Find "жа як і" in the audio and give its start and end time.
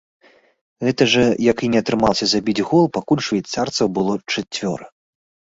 1.11-1.69